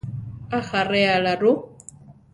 ¿Ajaréala 0.59 1.33
rú? 1.41 1.53